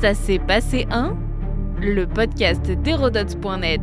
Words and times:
Ça 0.00 0.14
s'est 0.14 0.38
passé 0.38 0.86
un 0.92 1.16
Le 1.80 2.06
podcast 2.06 2.70
d'Hérodote.net, 2.70 3.80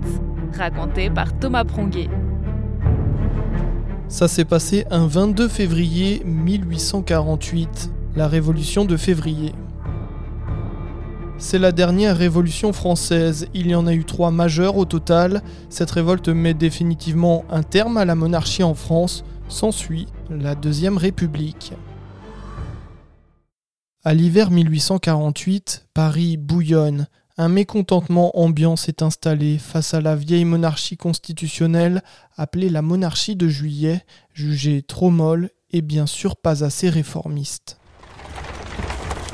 raconté 0.57 1.09
par 1.09 1.37
Thomas 1.37 1.65
Pronguet. 1.65 2.07
Ça 4.07 4.29
s'est 4.29 4.45
passé 4.45 4.85
un 4.91 5.07
22 5.07 5.49
février 5.49 6.21
1848, 6.23 7.91
la 8.15 8.29
révolution 8.29 8.85
de 8.85 8.95
février. 8.95 9.51
C'est 11.37 11.59
la 11.59 11.73
dernière 11.73 12.15
révolution 12.15 12.71
française, 12.71 13.49
il 13.53 13.67
y 13.67 13.75
en 13.75 13.85
a 13.85 13.93
eu 13.93 14.05
trois 14.05 14.31
majeures 14.31 14.77
au 14.77 14.85
total. 14.85 15.41
Cette 15.69 15.91
révolte 15.91 16.29
met 16.29 16.53
définitivement 16.53 17.43
un 17.49 17.61
terme 17.61 17.97
à 17.97 18.05
la 18.05 18.15
monarchie 18.15 18.63
en 18.63 18.73
France, 18.73 19.25
s'ensuit 19.49 20.07
la 20.29 20.55
Deuxième 20.55 20.97
République. 20.97 21.73
À 24.07 24.13
l'hiver 24.13 24.51
1848, 24.51 25.87
Paris 25.95 26.37
bouillonne. 26.37 27.07
Un 27.39 27.49
mécontentement 27.49 28.39
ambiant 28.39 28.75
s'est 28.75 29.01
installé 29.01 29.57
face 29.57 29.95
à 29.95 29.99
la 29.99 30.15
vieille 30.15 30.45
monarchie 30.45 30.95
constitutionnelle 30.95 32.03
appelée 32.37 32.69
la 32.69 32.83
monarchie 32.83 33.35
de 33.35 33.47
juillet, 33.47 34.05
jugée 34.31 34.83
trop 34.83 35.09
molle 35.09 35.49
et 35.71 35.81
bien 35.81 36.05
sûr 36.05 36.35
pas 36.35 36.63
assez 36.63 36.87
réformiste. 36.87 37.79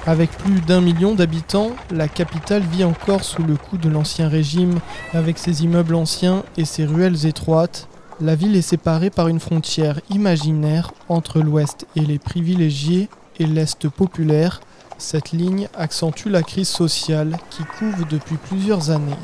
Avec 0.07 0.31
plus 0.31 0.61
d'un 0.61 0.79
million 0.79 1.15
d'habitants, 1.15 1.71
la 1.91 2.07
capitale 2.07 2.63
vit 2.63 2.85
encore 2.85 3.25
sous 3.25 3.43
le 3.43 3.57
coup 3.57 3.77
de 3.77 3.89
l'ancien 3.89 4.29
régime, 4.29 4.79
avec 5.11 5.37
ses 5.37 5.65
immeubles 5.65 5.95
anciens 5.95 6.45
et 6.55 6.63
ses 6.63 6.85
ruelles 6.85 7.25
étroites. 7.25 7.89
La 8.21 8.35
ville 8.35 8.55
est 8.55 8.61
séparée 8.61 9.09
par 9.09 9.27
une 9.27 9.41
frontière 9.41 9.99
imaginaire 10.09 10.93
entre 11.09 11.41
l'ouest 11.41 11.87
et 11.97 12.05
les 12.05 12.19
privilégiés 12.19 13.09
et 13.39 13.45
l'Est 13.45 13.89
populaire, 13.89 14.61
cette 15.01 15.31
ligne 15.31 15.67
accentue 15.75 16.29
la 16.29 16.43
crise 16.43 16.69
sociale 16.69 17.37
qui 17.49 17.63
couve 17.79 18.07
depuis 18.07 18.37
plusieurs 18.37 18.91
années. 18.91 19.17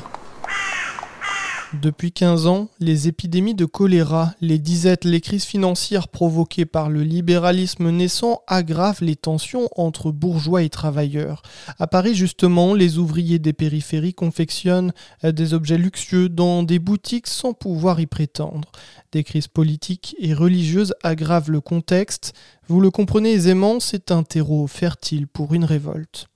Depuis 1.74 2.12
15 2.12 2.46
ans, 2.46 2.68
les 2.80 3.08
épidémies 3.08 3.54
de 3.54 3.66
choléra, 3.66 4.32
les 4.40 4.58
disettes, 4.58 5.04
les 5.04 5.20
crises 5.20 5.44
financières 5.44 6.08
provoquées 6.08 6.64
par 6.64 6.88
le 6.88 7.02
libéralisme 7.02 7.90
naissant 7.90 8.40
aggravent 8.46 9.02
les 9.02 9.16
tensions 9.16 9.68
entre 9.76 10.10
bourgeois 10.10 10.62
et 10.62 10.70
travailleurs. 10.70 11.42
À 11.78 11.86
Paris, 11.86 12.14
justement, 12.14 12.72
les 12.72 12.96
ouvriers 12.96 13.38
des 13.38 13.52
périphéries 13.52 14.14
confectionnent 14.14 14.94
des 15.22 15.52
objets 15.52 15.76
luxueux 15.76 16.30
dans 16.30 16.62
des 16.62 16.78
boutiques 16.78 17.26
sans 17.26 17.52
pouvoir 17.52 18.00
y 18.00 18.06
prétendre. 18.06 18.72
Des 19.12 19.22
crises 19.22 19.48
politiques 19.48 20.16
et 20.18 20.32
religieuses 20.32 20.94
aggravent 21.02 21.50
le 21.50 21.60
contexte. 21.60 22.32
Vous 22.68 22.80
le 22.80 22.90
comprenez 22.90 23.32
aisément, 23.32 23.78
c'est 23.78 24.10
un 24.10 24.22
terreau 24.22 24.66
fertile 24.68 25.26
pour 25.26 25.52
une 25.52 25.66
révolte. 25.66 26.28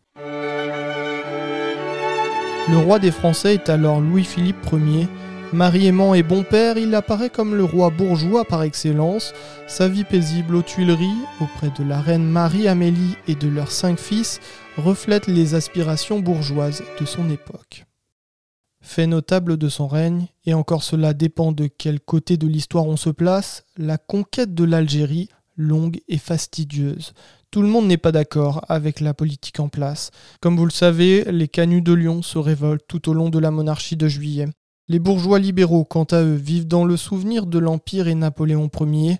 Le 2.70 2.78
roi 2.78 3.00
des 3.00 3.10
Français 3.10 3.54
est 3.54 3.68
alors 3.68 4.00
Louis-Philippe 4.00 4.64
Ier. 4.72 5.08
Mari 5.52 5.88
aimant 5.88 6.14
et 6.14 6.22
bon 6.22 6.44
père, 6.44 6.78
il 6.78 6.94
apparaît 6.94 7.28
comme 7.28 7.56
le 7.56 7.64
roi 7.64 7.90
bourgeois 7.90 8.44
par 8.44 8.62
excellence. 8.62 9.34
Sa 9.66 9.88
vie 9.88 10.04
paisible 10.04 10.54
aux 10.54 10.62
Tuileries, 10.62 11.10
auprès 11.40 11.70
de 11.76 11.86
la 11.86 12.00
reine 12.00 12.24
Marie-Amélie 12.24 13.16
et 13.26 13.34
de 13.34 13.48
leurs 13.48 13.72
cinq 13.72 13.98
fils, 13.98 14.40
reflète 14.76 15.26
les 15.26 15.54
aspirations 15.54 16.20
bourgeoises 16.20 16.84
de 17.00 17.04
son 17.04 17.28
époque. 17.30 17.84
Fait 18.80 19.08
notable 19.08 19.56
de 19.58 19.68
son 19.68 19.88
règne, 19.88 20.28
et 20.46 20.54
encore 20.54 20.84
cela 20.84 21.14
dépend 21.14 21.52
de 21.52 21.66
quel 21.66 22.00
côté 22.00 22.36
de 22.36 22.46
l'histoire 22.46 22.86
on 22.86 22.96
se 22.96 23.10
place, 23.10 23.64
la 23.76 23.98
conquête 23.98 24.54
de 24.54 24.64
l'Algérie, 24.64 25.28
longue 25.56 26.00
et 26.08 26.18
fastidieuse. 26.18 27.12
Tout 27.50 27.62
le 27.62 27.68
monde 27.68 27.86
n'est 27.86 27.98
pas 27.98 28.12
d'accord 28.12 28.64
avec 28.68 29.00
la 29.00 29.14
politique 29.14 29.60
en 29.60 29.68
place. 29.68 30.10
Comme 30.40 30.56
vous 30.56 30.64
le 30.64 30.70
savez, 30.70 31.24
les 31.30 31.48
canuts 31.48 31.82
de 31.82 31.92
Lyon 31.92 32.22
se 32.22 32.38
révoltent 32.38 32.86
tout 32.88 33.08
au 33.08 33.14
long 33.14 33.28
de 33.28 33.38
la 33.38 33.50
monarchie 33.50 33.96
de 33.96 34.08
juillet. 34.08 34.48
Les 34.88 34.98
bourgeois 34.98 35.38
libéraux, 35.38 35.84
quant 35.84 36.04
à 36.04 36.22
eux, 36.22 36.34
vivent 36.34 36.66
dans 36.66 36.84
le 36.84 36.96
souvenir 36.96 37.46
de 37.46 37.58
l'Empire 37.58 38.08
et 38.08 38.14
Napoléon 38.14 38.70
Ier. 38.80 39.18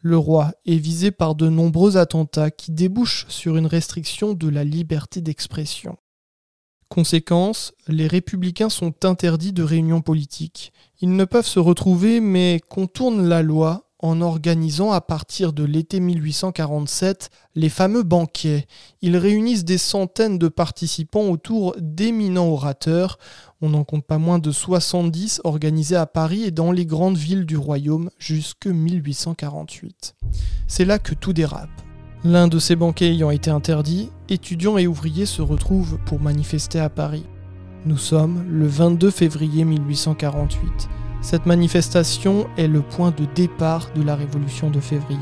Le 0.00 0.18
roi 0.18 0.52
est 0.66 0.76
visé 0.76 1.10
par 1.10 1.34
de 1.34 1.48
nombreux 1.48 1.96
attentats 1.96 2.50
qui 2.50 2.72
débouchent 2.72 3.26
sur 3.28 3.56
une 3.56 3.66
restriction 3.66 4.34
de 4.34 4.48
la 4.48 4.64
liberté 4.64 5.20
d'expression. 5.20 5.96
Conséquence, 6.88 7.72
les 7.88 8.06
républicains 8.06 8.68
sont 8.68 9.04
interdits 9.04 9.52
de 9.52 9.62
réunions 9.62 10.02
politiques. 10.02 10.72
Ils 11.00 11.16
ne 11.16 11.24
peuvent 11.24 11.46
se 11.46 11.58
retrouver 11.58 12.20
mais 12.20 12.60
contournent 12.68 13.26
la 13.26 13.42
loi 13.42 13.90
en 14.04 14.20
organisant 14.20 14.92
à 14.92 15.00
partir 15.00 15.54
de 15.54 15.64
l'été 15.64 15.98
1847 15.98 17.30
les 17.54 17.70
fameux 17.70 18.02
banquets. 18.02 18.66
Ils 19.00 19.16
réunissent 19.16 19.64
des 19.64 19.78
centaines 19.78 20.36
de 20.36 20.48
participants 20.48 21.30
autour 21.30 21.74
d'éminents 21.78 22.50
orateurs. 22.50 23.18
On 23.62 23.70
n'en 23.70 23.82
compte 23.82 24.04
pas 24.04 24.18
moins 24.18 24.38
de 24.38 24.52
70 24.52 25.40
organisés 25.44 25.96
à 25.96 26.04
Paris 26.04 26.42
et 26.42 26.50
dans 26.50 26.70
les 26.70 26.84
grandes 26.84 27.16
villes 27.16 27.46
du 27.46 27.56
royaume 27.56 28.10
jusque 28.18 28.66
1848. 28.66 30.14
C'est 30.68 30.84
là 30.84 30.98
que 30.98 31.14
tout 31.14 31.32
dérape. 31.32 31.70
L'un 32.24 32.46
de 32.46 32.58
ces 32.58 32.76
banquets 32.76 33.08
ayant 33.08 33.30
été 33.30 33.50
interdit, 33.50 34.10
étudiants 34.28 34.76
et 34.76 34.86
ouvriers 34.86 35.24
se 35.24 35.40
retrouvent 35.40 35.98
pour 36.04 36.20
manifester 36.20 36.78
à 36.78 36.90
Paris. 36.90 37.24
Nous 37.86 37.98
sommes 37.98 38.44
le 38.50 38.66
22 38.66 39.10
février 39.10 39.64
1848. 39.64 40.90
Cette 41.24 41.46
manifestation 41.46 42.48
est 42.58 42.68
le 42.68 42.82
point 42.82 43.10
de 43.10 43.24
départ 43.34 43.88
de 43.96 44.02
la 44.02 44.14
révolution 44.14 44.68
de 44.68 44.78
février. 44.78 45.18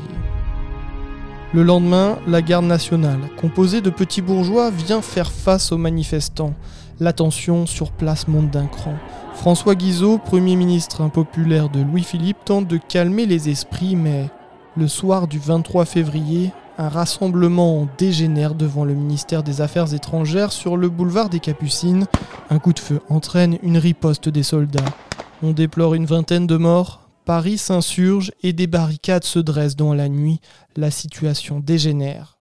Le 1.53 1.63
lendemain, 1.63 2.17
la 2.27 2.41
garde 2.41 2.65
nationale, 2.65 3.21
composée 3.39 3.79
de 3.79 3.89
petits 3.89 4.21
bourgeois, 4.21 4.69
vient 4.69 5.01
faire 5.01 5.31
face 5.31 5.71
aux 5.71 5.77
manifestants. 5.77 6.55
L'attention 6.99 7.65
sur 7.65 7.93
place 7.93 8.27
monte 8.27 8.51
d'un 8.51 8.65
cran. 8.65 8.95
François 9.33 9.75
Guizot, 9.75 10.17
Premier 10.17 10.57
ministre 10.57 10.99
impopulaire 10.99 11.69
de 11.69 11.79
Louis-Philippe, 11.79 12.43
tente 12.43 12.67
de 12.67 12.75
calmer 12.75 13.25
les 13.25 13.47
esprits, 13.47 13.95
mais 13.95 14.29
le 14.75 14.89
soir 14.89 15.29
du 15.29 15.39
23 15.39 15.85
février, 15.85 16.51
un 16.77 16.89
rassemblement 16.89 17.87
dégénère 17.97 18.55
devant 18.55 18.83
le 18.83 18.93
ministère 18.93 19.41
des 19.41 19.61
Affaires 19.61 19.93
étrangères 19.93 20.51
sur 20.51 20.75
le 20.75 20.89
boulevard 20.89 21.29
des 21.29 21.39
Capucines. 21.39 22.07
Un 22.49 22.59
coup 22.59 22.73
de 22.73 22.79
feu 22.79 22.99
entraîne 23.09 23.57
une 23.63 23.77
riposte 23.77 24.27
des 24.27 24.43
soldats. 24.43 24.83
On 25.45 25.51
déplore 25.51 25.93
une 25.93 26.05
vingtaine 26.05 26.47
de 26.47 26.55
morts. 26.55 27.09
Paris 27.25 27.57
s'insurge 27.57 28.31
et 28.43 28.53
des 28.53 28.65
barricades 28.65 29.25
se 29.25 29.39
dressent 29.39 29.75
dans 29.75 29.93
la 29.93 30.07
nuit. 30.07 30.39
La 30.77 30.89
situation 30.89 31.59
dégénère. 31.59 32.39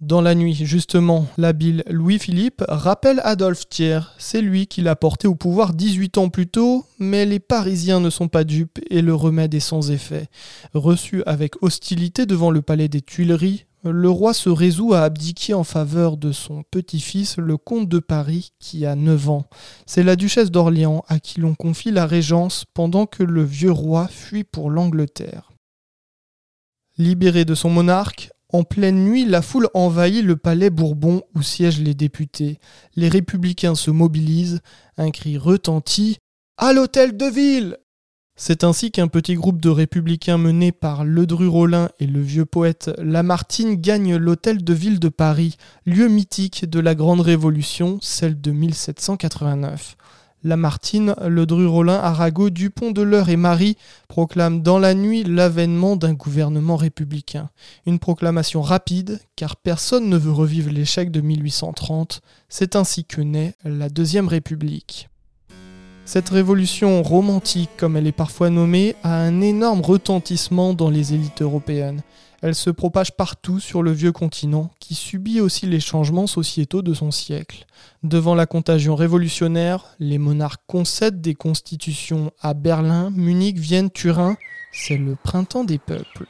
Dans 0.00 0.22
la 0.22 0.34
nuit, 0.34 0.54
justement, 0.54 1.26
l'habile 1.36 1.84
Louis-Philippe 1.86 2.64
rappelle 2.66 3.20
Adolphe 3.24 3.68
Thiers. 3.68 4.00
C'est 4.16 4.40
lui 4.40 4.66
qui 4.68 4.80
l'a 4.80 4.96
porté 4.96 5.28
au 5.28 5.34
pouvoir 5.34 5.74
18 5.74 6.16
ans 6.16 6.30
plus 6.30 6.46
tôt, 6.46 6.86
mais 6.98 7.26
les 7.26 7.40
Parisiens 7.40 8.00
ne 8.00 8.08
sont 8.08 8.28
pas 8.28 8.44
dupes 8.44 8.78
et 8.88 9.02
le 9.02 9.14
remède 9.14 9.52
est 9.52 9.60
sans 9.60 9.90
effet. 9.90 10.28
Reçu 10.72 11.22
avec 11.26 11.62
hostilité 11.62 12.24
devant 12.24 12.50
le 12.50 12.62
palais 12.62 12.88
des 12.88 13.02
Tuileries, 13.02 13.66
le 13.90 14.10
roi 14.10 14.34
se 14.34 14.48
résout 14.48 14.94
à 14.94 15.02
abdiquer 15.02 15.54
en 15.54 15.64
faveur 15.64 16.16
de 16.16 16.32
son 16.32 16.62
petit-fils, 16.70 17.36
le 17.36 17.56
comte 17.56 17.88
de 17.88 17.98
Paris, 17.98 18.52
qui 18.58 18.86
a 18.86 18.94
9 18.94 19.30
ans. 19.30 19.44
C'est 19.86 20.02
la 20.02 20.16
duchesse 20.16 20.50
d'Orléans 20.50 21.04
à 21.08 21.18
qui 21.18 21.40
l'on 21.40 21.54
confie 21.54 21.90
la 21.90 22.06
régence 22.06 22.64
pendant 22.74 23.06
que 23.06 23.22
le 23.22 23.44
vieux 23.44 23.72
roi 23.72 24.08
fuit 24.08 24.44
pour 24.44 24.70
l'Angleterre. 24.70 25.50
Libéré 26.96 27.44
de 27.44 27.54
son 27.54 27.70
monarque, 27.70 28.30
en 28.50 28.64
pleine 28.64 29.04
nuit, 29.04 29.26
la 29.26 29.42
foule 29.42 29.68
envahit 29.74 30.24
le 30.24 30.36
palais 30.36 30.70
Bourbon 30.70 31.22
où 31.34 31.42
siègent 31.42 31.82
les 31.82 31.94
députés. 31.94 32.58
Les 32.96 33.08
républicains 33.08 33.74
se 33.74 33.90
mobilisent, 33.90 34.60
un 34.96 35.10
cri 35.10 35.36
retentit 35.36 36.16
À 36.56 36.72
l'hôtel 36.72 37.16
de 37.16 37.26
ville 37.26 37.76
c'est 38.40 38.62
ainsi 38.62 38.92
qu'un 38.92 39.08
petit 39.08 39.34
groupe 39.34 39.60
de 39.60 39.68
républicains 39.68 40.38
mené 40.38 40.70
par 40.70 41.04
Ledru-Rollin 41.04 41.88
et 41.98 42.06
le 42.06 42.20
vieux 42.20 42.44
poète 42.44 42.88
Lamartine 42.98 43.74
gagne 43.74 44.14
l'hôtel 44.14 44.62
de 44.62 44.72
ville 44.72 45.00
de 45.00 45.08
Paris, 45.08 45.56
lieu 45.86 46.06
mythique 46.06 46.70
de 46.70 46.78
la 46.78 46.94
Grande 46.94 47.20
Révolution, 47.20 47.98
celle 48.00 48.40
de 48.40 48.52
1789. 48.52 49.96
Lamartine, 50.44 51.16
Ledru-Rollin, 51.20 51.98
Arago, 51.98 52.48
Dupont 52.48 52.92
de 52.92 53.02
l'Eure 53.02 53.28
et 53.28 53.36
Marie 53.36 53.76
proclament 54.06 54.62
dans 54.62 54.78
la 54.78 54.94
nuit 54.94 55.24
l'avènement 55.24 55.96
d'un 55.96 56.14
gouvernement 56.14 56.76
républicain. 56.76 57.50
Une 57.86 57.98
proclamation 57.98 58.62
rapide, 58.62 59.18
car 59.34 59.56
personne 59.56 60.08
ne 60.08 60.16
veut 60.16 60.30
revivre 60.30 60.70
l'échec 60.70 61.10
de 61.10 61.20
1830. 61.20 62.20
C'est 62.48 62.76
ainsi 62.76 63.04
que 63.04 63.20
naît 63.20 63.56
la 63.64 63.88
Deuxième 63.88 64.28
République. 64.28 65.08
Cette 66.08 66.30
révolution 66.30 67.02
romantique, 67.02 67.68
comme 67.76 67.98
elle 67.98 68.06
est 68.06 68.12
parfois 68.12 68.48
nommée, 68.48 68.96
a 69.02 69.14
un 69.14 69.42
énorme 69.42 69.82
retentissement 69.82 70.72
dans 70.72 70.88
les 70.88 71.12
élites 71.12 71.42
européennes. 71.42 72.00
Elle 72.40 72.54
se 72.54 72.70
propage 72.70 73.14
partout 73.14 73.60
sur 73.60 73.82
le 73.82 73.92
vieux 73.92 74.10
continent, 74.10 74.70
qui 74.80 74.94
subit 74.94 75.42
aussi 75.42 75.66
les 75.66 75.80
changements 75.80 76.26
sociétaux 76.26 76.80
de 76.80 76.94
son 76.94 77.10
siècle. 77.10 77.66
Devant 78.04 78.34
la 78.34 78.46
contagion 78.46 78.96
révolutionnaire, 78.96 79.84
les 80.00 80.16
monarques 80.16 80.62
concèdent 80.66 81.20
des 81.20 81.34
constitutions 81.34 82.30
à 82.40 82.54
Berlin, 82.54 83.10
Munich, 83.10 83.58
Vienne, 83.58 83.90
Turin. 83.90 84.38
C'est 84.72 84.96
le 84.96 85.14
printemps 85.14 85.64
des 85.64 85.76
peuples. 85.76 86.24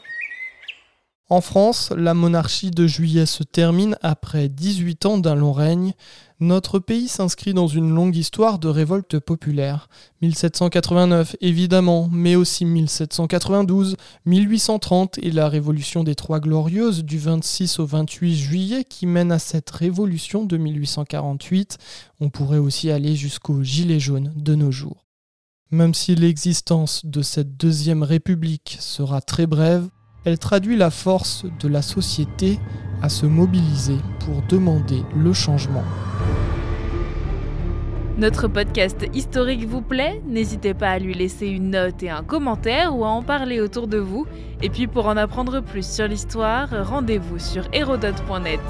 En 1.31 1.43
France, 1.43 1.93
la 1.95 2.15
monarchie 2.15 2.71
de 2.71 2.87
juillet 2.87 3.27
se 3.27 3.43
termine 3.43 3.99
après 4.01 4.49
18 4.49 5.05
ans 5.05 5.19
d'un 5.19 5.35
long 5.35 5.53
règne. 5.53 5.93
Notre 6.41 6.79
pays 6.79 7.07
s'inscrit 7.07 7.53
dans 7.53 7.67
une 7.67 7.95
longue 7.95 8.17
histoire 8.17 8.59
de 8.59 8.69
révolte 8.69 9.19
populaire. 9.19 9.91
1789 10.23 11.37
évidemment, 11.43 12.09
mais 12.11 12.35
aussi 12.35 12.65
1792, 12.65 13.97
1830 14.25 15.19
et 15.19 15.31
la 15.31 15.51
révolution 15.51 16.03
des 16.03 16.15
Trois 16.15 16.41
Glorieuses 16.41 17.05
du 17.05 17.19
26 17.19 17.79
au 17.79 17.85
28 17.85 18.35
juillet 18.35 18.85
qui 18.85 19.05
mène 19.05 19.31
à 19.31 19.39
cette 19.39 19.69
révolution 19.69 20.47
de 20.47 20.57
1848. 20.57 21.77
On 22.21 22.31
pourrait 22.31 22.57
aussi 22.57 22.91
aller 22.91 23.17
jusqu'au 23.17 23.63
gilet 23.63 24.01
jaune 24.01 24.33
de 24.35 24.55
nos 24.55 24.71
jours. 24.71 25.05
Même 25.71 25.93
si 25.93 26.15
l'existence 26.15 27.05
de 27.05 27.21
cette 27.21 27.59
deuxième 27.59 28.03
république 28.03 28.79
sera 28.81 29.21
très 29.21 29.47
brève, 29.47 29.91
elle 30.25 30.39
traduit 30.39 30.77
la 30.77 30.91
force 30.91 31.45
de 31.61 31.69
la 31.69 31.83
société 31.83 32.59
à 33.03 33.09
se 33.09 33.27
mobiliser 33.27 33.99
pour 34.21 34.43
demander 34.49 35.03
le 35.17 35.33
changement. 35.33 35.85
Notre 38.19 38.49
podcast 38.49 39.07
historique 39.15 39.65
vous 39.65 39.81
plaît? 39.81 40.21
N'hésitez 40.27 40.75
pas 40.75 40.91
à 40.91 40.99
lui 40.99 41.15
laisser 41.15 41.47
une 41.47 41.71
note 41.71 42.03
et 42.03 42.11
un 42.11 42.25
commentaire 42.25 42.97
ou 42.97 43.05
à 43.05 43.09
en 43.09 43.23
parler 43.23 43.61
autour 43.61 43.87
de 43.87 43.99
vous. 43.99 44.27
Et 44.61 44.71
puis 44.71 44.89
pour 44.89 45.07
en 45.07 45.17
apprendre 45.17 45.61
plus 45.61 45.89
sur 45.89 46.09
l'histoire, 46.09 46.69
rendez-vous 46.85 47.39
sur 47.39 47.69
hérodote.net. 47.73 48.61